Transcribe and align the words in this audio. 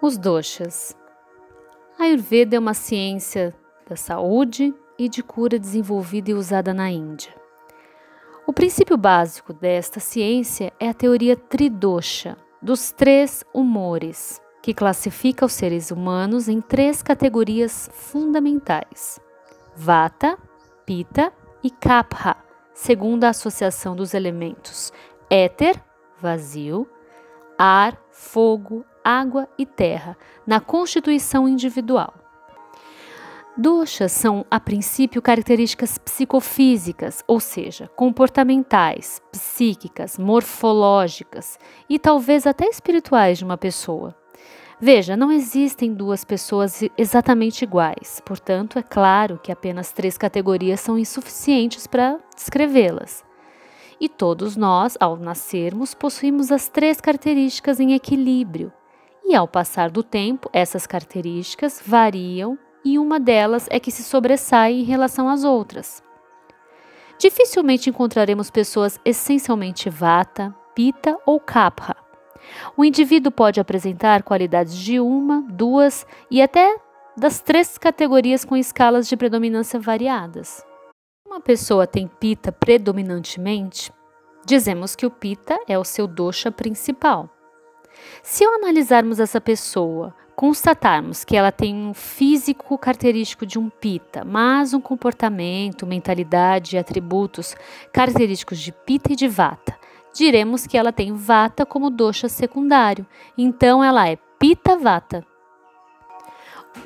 Os 0.00 0.18
doshas. 0.18 0.94
A 1.98 2.04
Ayurveda 2.04 2.56
é 2.56 2.58
uma 2.58 2.74
ciência 2.74 3.54
da 3.88 3.96
saúde 3.96 4.74
e 4.98 5.08
de 5.08 5.22
cura 5.22 5.58
desenvolvida 5.58 6.30
e 6.30 6.34
usada 6.34 6.74
na 6.74 6.90
Índia. 6.90 7.34
O 8.46 8.52
princípio 8.52 8.96
básico 8.96 9.52
desta 9.54 9.98
ciência 9.98 10.72
é 10.78 10.90
a 10.90 10.94
teoria 10.94 11.34
tridosha, 11.34 12.36
dos 12.60 12.92
três 12.92 13.42
humores, 13.54 14.40
que 14.62 14.74
classifica 14.74 15.46
os 15.46 15.52
seres 15.52 15.90
humanos 15.90 16.48
em 16.48 16.60
três 16.60 17.02
categorias 17.02 17.88
fundamentais: 17.92 19.18
Vata, 19.74 20.38
Pitta 20.84 21.32
e 21.62 21.70
Kapha, 21.70 22.36
segundo 22.74 23.24
a 23.24 23.30
associação 23.30 23.96
dos 23.96 24.12
elementos 24.12 24.92
éter, 25.30 25.82
vazio, 26.20 26.88
ar, 27.58 27.98
fogo, 28.10 28.84
água 29.06 29.48
e 29.56 29.64
terra, 29.64 30.18
na 30.44 30.58
constituição 30.58 31.48
individual. 31.48 32.12
Doshas 33.56 34.10
são, 34.10 34.44
a 34.50 34.60
princípio, 34.60 35.22
características 35.22 35.96
psicofísicas, 35.96 37.22
ou 37.26 37.40
seja, 37.40 37.88
comportamentais, 37.96 39.22
psíquicas, 39.32 40.18
morfológicas 40.18 41.58
e 41.88 41.98
talvez 41.98 42.46
até 42.46 42.66
espirituais 42.66 43.38
de 43.38 43.44
uma 43.44 43.56
pessoa. 43.56 44.14
Veja, 44.78 45.16
não 45.16 45.32
existem 45.32 45.94
duas 45.94 46.22
pessoas 46.22 46.82
exatamente 46.98 47.62
iguais, 47.62 48.20
portanto, 48.26 48.78
é 48.78 48.82
claro 48.82 49.40
que 49.42 49.50
apenas 49.50 49.90
três 49.90 50.18
categorias 50.18 50.80
são 50.80 50.98
insuficientes 50.98 51.86
para 51.86 52.18
descrevê-las. 52.34 53.24
E 53.98 54.06
todos 54.06 54.54
nós, 54.54 54.98
ao 55.00 55.16
nascermos, 55.16 55.94
possuímos 55.94 56.52
as 56.52 56.68
três 56.68 57.00
características 57.00 57.80
em 57.80 57.94
equilíbrio. 57.94 58.70
E 59.28 59.34
ao 59.34 59.48
passar 59.48 59.90
do 59.90 60.04
tempo, 60.04 60.48
essas 60.52 60.86
características 60.86 61.82
variam 61.84 62.56
e 62.84 62.96
uma 62.96 63.18
delas 63.18 63.66
é 63.72 63.80
que 63.80 63.90
se 63.90 64.04
sobressai 64.04 64.74
em 64.74 64.84
relação 64.84 65.28
às 65.28 65.42
outras. 65.42 66.00
Dificilmente 67.18 67.90
encontraremos 67.90 68.52
pessoas 68.52 69.00
essencialmente 69.04 69.90
vata, 69.90 70.54
pita 70.76 71.18
ou 71.26 71.40
kapha. 71.40 71.96
O 72.76 72.84
indivíduo 72.84 73.32
pode 73.32 73.58
apresentar 73.58 74.22
qualidades 74.22 74.76
de 74.76 75.00
uma, 75.00 75.42
duas 75.50 76.06
e 76.30 76.40
até 76.40 76.76
das 77.16 77.40
três 77.40 77.76
categorias 77.76 78.44
com 78.44 78.56
escalas 78.56 79.08
de 79.08 79.16
predominância 79.16 79.80
variadas. 79.80 80.64
Uma 81.26 81.40
pessoa 81.40 81.84
tem 81.84 82.06
pita 82.06 82.52
predominantemente, 82.52 83.92
dizemos 84.46 84.94
que 84.94 85.04
o 85.04 85.10
pita 85.10 85.58
é 85.66 85.76
o 85.76 85.84
seu 85.84 86.06
dosha 86.06 86.52
principal. 86.52 87.35
Se 88.22 88.44
ao 88.44 88.54
analisarmos 88.54 89.20
essa 89.20 89.40
pessoa, 89.40 90.14
constatarmos 90.34 91.24
que 91.24 91.36
ela 91.36 91.50
tem 91.50 91.74
um 91.74 91.94
físico 91.94 92.76
característico 92.76 93.46
de 93.46 93.58
um 93.58 93.70
pita, 93.70 94.24
mas 94.24 94.74
um 94.74 94.80
comportamento, 94.80 95.86
mentalidade 95.86 96.76
e 96.76 96.78
atributos 96.78 97.56
característicos 97.92 98.58
de 98.58 98.70
pita 98.70 99.12
e 99.12 99.16
de 99.16 99.26
vata, 99.26 99.74
diremos 100.12 100.66
que 100.66 100.76
ela 100.76 100.92
tem 100.92 101.12
vata 101.12 101.64
como 101.64 101.90
dosha 101.90 102.28
secundário, 102.28 103.06
então 103.36 103.82
ela 103.82 104.08
é 104.08 104.16
pita 104.38 104.76
vata. 104.76 105.24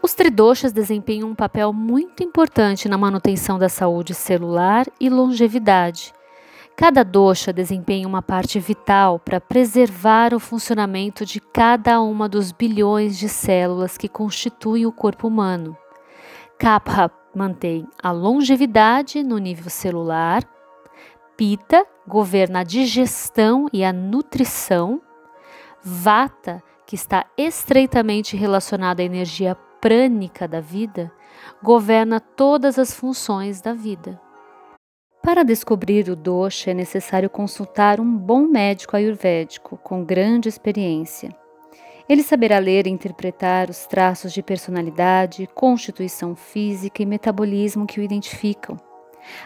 Os 0.00 0.14
tridoshas 0.14 0.72
desempenham 0.72 1.28
um 1.28 1.34
papel 1.34 1.72
muito 1.72 2.22
importante 2.22 2.88
na 2.88 2.96
manutenção 2.96 3.58
da 3.58 3.68
saúde 3.68 4.14
celular 4.14 4.86
e 5.00 5.08
longevidade. 5.08 6.12
Cada 6.76 7.04
dosha 7.04 7.52
desempenha 7.52 8.08
uma 8.08 8.22
parte 8.22 8.58
vital 8.58 9.18
para 9.18 9.40
preservar 9.40 10.34
o 10.34 10.40
funcionamento 10.40 11.24
de 11.24 11.38
cada 11.40 12.00
uma 12.00 12.28
dos 12.28 12.50
bilhões 12.50 13.18
de 13.18 13.28
células 13.28 13.98
que 13.98 14.08
constituem 14.08 14.86
o 14.86 14.92
corpo 14.92 15.28
humano. 15.28 15.76
Kapha 16.58 17.10
mantém 17.34 17.86
a 18.02 18.10
longevidade 18.10 19.22
no 19.22 19.38
nível 19.38 19.70
celular, 19.70 20.42
Pita 21.36 21.84
governa 22.06 22.60
a 22.60 22.62
digestão 22.64 23.66
e 23.72 23.82
a 23.84 23.92
nutrição, 23.92 25.00
Vata, 25.82 26.62
que 26.86 26.94
está 26.94 27.26
estreitamente 27.36 28.36
relacionada 28.36 29.02
à 29.02 29.04
energia 29.04 29.56
prânica 29.80 30.46
da 30.46 30.60
vida, 30.60 31.10
governa 31.62 32.20
todas 32.20 32.78
as 32.78 32.94
funções 32.94 33.60
da 33.60 33.72
vida. 33.72 34.20
Para 35.22 35.44
descobrir 35.44 36.08
o 36.08 36.16
dosha 36.16 36.72
é 36.72 36.74
necessário 36.74 37.30
consultar 37.30 38.00
um 38.00 38.16
bom 38.16 38.42
médico 38.42 38.96
ayurvédico 38.96 39.76
com 39.76 40.04
grande 40.04 40.48
experiência. 40.48 41.30
Ele 42.08 42.24
saberá 42.24 42.58
ler 42.58 42.88
e 42.88 42.90
interpretar 42.90 43.70
os 43.70 43.86
traços 43.86 44.32
de 44.32 44.42
personalidade, 44.42 45.48
constituição 45.54 46.34
física 46.34 47.04
e 47.04 47.06
metabolismo 47.06 47.86
que 47.86 48.00
o 48.00 48.02
identificam. 48.02 48.76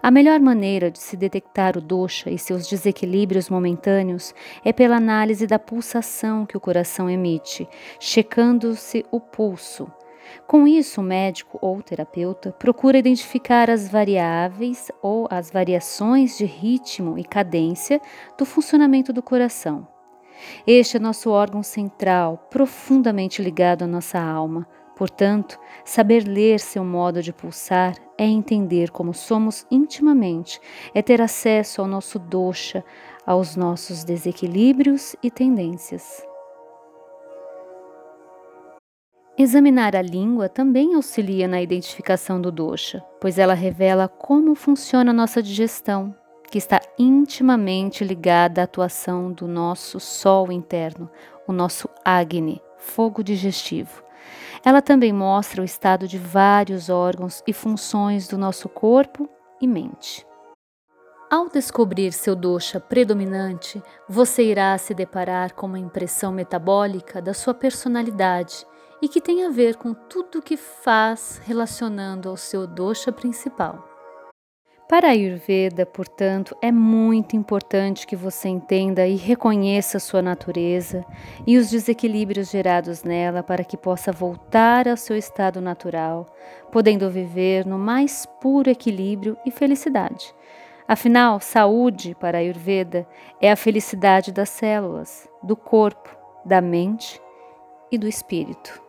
A 0.00 0.12
melhor 0.12 0.38
maneira 0.38 0.92
de 0.92 1.00
se 1.00 1.16
detectar 1.16 1.76
o 1.76 1.80
dosha 1.80 2.30
e 2.30 2.38
seus 2.38 2.68
desequilíbrios 2.68 3.50
momentâneos 3.50 4.32
é 4.64 4.72
pela 4.72 4.98
análise 4.98 5.44
da 5.44 5.58
pulsação 5.58 6.46
que 6.46 6.56
o 6.56 6.60
coração 6.60 7.10
emite, 7.10 7.68
checando-se 7.98 9.04
o 9.10 9.18
pulso, 9.18 9.90
com 10.46 10.66
isso, 10.66 11.00
o 11.00 11.04
médico 11.04 11.58
ou 11.60 11.82
terapeuta 11.82 12.52
procura 12.52 12.98
identificar 12.98 13.70
as 13.70 13.88
variáveis 13.88 14.90
ou 15.02 15.26
as 15.30 15.50
variações 15.50 16.36
de 16.36 16.44
ritmo 16.44 17.18
e 17.18 17.24
cadência 17.24 18.00
do 18.38 18.44
funcionamento 18.44 19.12
do 19.12 19.22
coração. 19.22 19.86
Este 20.66 20.96
é 20.96 21.00
nosso 21.00 21.30
órgão 21.30 21.62
central, 21.62 22.48
profundamente 22.50 23.42
ligado 23.42 23.82
à 23.82 23.86
nossa 23.86 24.18
alma. 24.20 24.66
Portanto, 24.96 25.58
saber 25.84 26.26
ler 26.26 26.60
seu 26.60 26.84
modo 26.84 27.20
de 27.20 27.32
pulsar 27.32 27.94
é 28.16 28.24
entender 28.24 28.90
como 28.90 29.12
somos 29.12 29.66
intimamente, 29.70 30.60
é 30.94 31.02
ter 31.02 31.20
acesso 31.20 31.80
ao 31.80 31.88
nosso 31.88 32.18
dosha, 32.18 32.84
aos 33.26 33.56
nossos 33.56 34.04
desequilíbrios 34.04 35.16
e 35.22 35.30
tendências. 35.30 36.33
Examinar 39.36 39.96
a 39.96 40.02
língua 40.02 40.48
também 40.48 40.94
auxilia 40.94 41.48
na 41.48 41.60
identificação 41.60 42.40
do 42.40 42.52
dosha, 42.52 43.04
pois 43.20 43.36
ela 43.36 43.52
revela 43.52 44.06
como 44.06 44.54
funciona 44.54 45.10
a 45.10 45.14
nossa 45.14 45.42
digestão, 45.42 46.14
que 46.48 46.56
está 46.56 46.80
intimamente 46.96 48.04
ligada 48.04 48.60
à 48.60 48.64
atuação 48.64 49.32
do 49.32 49.48
nosso 49.48 49.98
sol 49.98 50.52
interno, 50.52 51.10
o 51.48 51.52
nosso 51.52 51.88
Agni, 52.04 52.62
fogo 52.78 53.24
digestivo. 53.24 54.04
Ela 54.64 54.80
também 54.80 55.12
mostra 55.12 55.62
o 55.62 55.64
estado 55.64 56.06
de 56.06 56.16
vários 56.16 56.88
órgãos 56.88 57.42
e 57.44 57.52
funções 57.52 58.28
do 58.28 58.38
nosso 58.38 58.68
corpo 58.68 59.28
e 59.60 59.66
mente. 59.66 60.24
Ao 61.28 61.48
descobrir 61.48 62.12
seu 62.12 62.36
dosha 62.36 62.78
predominante, 62.78 63.82
você 64.08 64.44
irá 64.44 64.78
se 64.78 64.94
deparar 64.94 65.54
com 65.54 65.66
uma 65.66 65.78
impressão 65.80 66.30
metabólica 66.30 67.20
da 67.20 67.34
sua 67.34 67.52
personalidade 67.52 68.64
e 69.04 69.08
que 69.08 69.20
tem 69.20 69.44
a 69.44 69.50
ver 69.50 69.76
com 69.76 69.92
tudo 69.92 70.40
que 70.40 70.56
faz 70.56 71.38
relacionando 71.44 72.26
ao 72.26 72.38
seu 72.38 72.66
dosha 72.66 73.12
principal. 73.12 73.86
Para 74.88 75.08
a 75.08 75.10
Ayurveda, 75.10 75.84
portanto, 75.84 76.56
é 76.62 76.72
muito 76.72 77.36
importante 77.36 78.06
que 78.06 78.16
você 78.16 78.48
entenda 78.48 79.06
e 79.06 79.14
reconheça 79.14 79.98
sua 79.98 80.22
natureza 80.22 81.04
e 81.46 81.58
os 81.58 81.68
desequilíbrios 81.68 82.50
gerados 82.50 83.02
nela 83.02 83.42
para 83.42 83.62
que 83.62 83.76
possa 83.76 84.10
voltar 84.10 84.88
ao 84.88 84.96
seu 84.96 85.18
estado 85.18 85.60
natural, 85.60 86.34
podendo 86.72 87.10
viver 87.10 87.66
no 87.66 87.78
mais 87.78 88.24
puro 88.40 88.70
equilíbrio 88.70 89.36
e 89.44 89.50
felicidade. 89.50 90.34
Afinal, 90.88 91.40
saúde 91.40 92.16
para 92.18 92.38
a 92.38 92.40
Ayurveda 92.40 93.06
é 93.38 93.52
a 93.52 93.56
felicidade 93.56 94.32
das 94.32 94.48
células, 94.48 95.28
do 95.42 95.54
corpo, 95.54 96.08
da 96.42 96.62
mente 96.62 97.20
e 97.92 97.98
do 97.98 98.08
espírito. 98.08 98.83